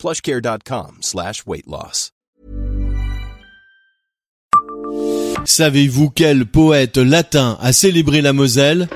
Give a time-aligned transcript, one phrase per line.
[0.00, 2.12] plushcare.com slash weight loss.
[5.44, 8.88] Savez-vous quel poète latin a célébré la Moselle?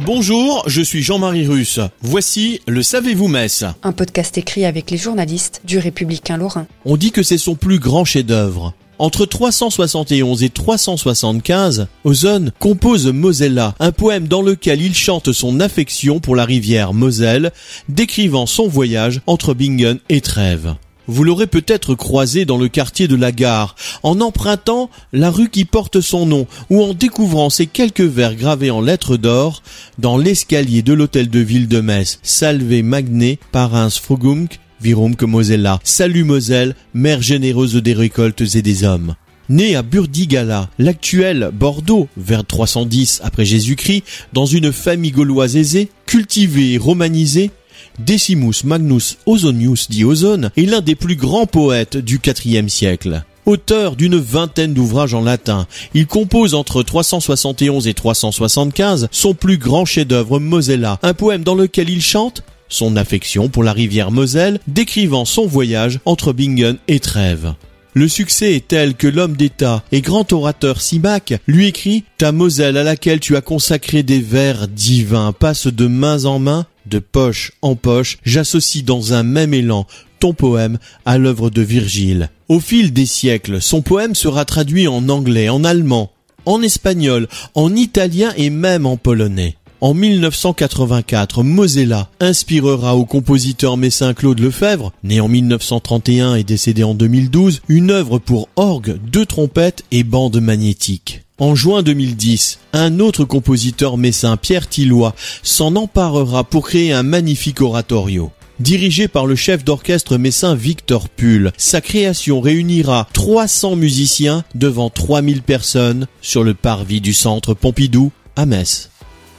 [0.00, 1.80] Bonjour, je suis Jean-Marie Russe.
[2.00, 6.66] Voici le Savez-vous Metz Un podcast écrit avec les journalistes du Républicain Lorrain.
[6.84, 8.74] On dit que c'est son plus grand chef-d'œuvre.
[9.00, 16.18] Entre 371 et 375, Ozone compose Mosella, un poème dans lequel il chante son affection
[16.18, 17.52] pour la rivière Moselle,
[17.88, 20.74] décrivant son voyage entre Bingen et Trèves.
[21.06, 25.64] Vous l'aurez peut-être croisé dans le quartier de la gare, en empruntant la rue qui
[25.64, 29.62] porte son nom, ou en découvrant ces quelques vers gravés en lettres d'or
[29.98, 35.80] dans l'escalier de l'hôtel de ville de Metz, Salve Magne Parins Frugumc Virum que Mosella.
[35.82, 39.14] Salut Moselle, mère généreuse des récoltes et des hommes.
[39.48, 46.74] Né à Burdigala, l'actuel Bordeaux, vers 310 après Jésus-Christ, dans une famille gauloise aisée, cultivée
[46.74, 47.50] et romanisée,
[47.98, 53.24] Decimus Magnus Ozonius dit Ozone est l'un des plus grands poètes du IVe siècle.
[53.46, 59.86] Auteur d'une vingtaine d'ouvrages en latin, il compose entre 371 et 375 son plus grand
[59.86, 65.24] chef-d'œuvre Mosella, un poème dans lequel il chante son affection pour la rivière Moselle, décrivant
[65.24, 67.54] son voyage entre Bingen et Trèves.
[67.94, 72.76] Le succès est tel que l'homme d'État et grand orateur Simac lui écrit Ta Moselle
[72.76, 77.52] à laquelle tu as consacré des vers divins passe de mains en main, de poche
[77.60, 79.86] en poche, j'associe dans un même élan
[80.18, 82.30] ton poème à l'œuvre de Virgile.
[82.48, 86.12] Au fil des siècles, son poème sera traduit en anglais, en allemand,
[86.44, 89.56] en espagnol, en italien et même en polonais.
[89.80, 96.94] En 1984, Mosella inspirera au compositeur messin Claude Lefebvre, né en 1931 et décédé en
[96.94, 101.22] 2012, une œuvre pour orgue, deux trompettes et bande magnétique.
[101.38, 107.60] En juin 2010, un autre compositeur messin, Pierre Tillois, s'en emparera pour créer un magnifique
[107.60, 108.32] oratorio.
[108.58, 115.42] Dirigé par le chef d'orchestre messin Victor Pull, sa création réunira 300 musiciens devant 3000
[115.42, 118.90] personnes sur le parvis du centre Pompidou à Metz.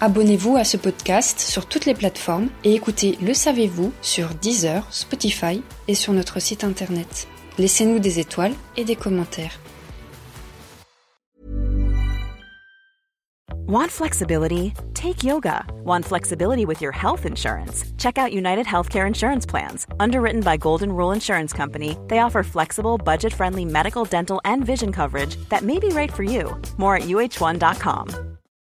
[0.00, 5.60] Abonnez-vous à ce podcast sur toutes les plateformes et écoutez Le Savez-vous sur Deezer, Spotify
[5.88, 7.26] et sur notre site internet.
[7.58, 9.58] Laissez-nous des étoiles et des commentaires.
[13.66, 14.72] Want flexibility?
[14.94, 15.64] Take yoga.
[15.84, 17.84] Want flexibility with your health insurance?
[17.98, 19.84] Check out United Healthcare Insurance Plans.
[19.98, 24.92] Underwritten by Golden Rule Insurance Company, they offer flexible, budget friendly medical, dental, and vision
[24.92, 26.56] coverage that may be right for you.
[26.78, 28.37] More at uh1.com.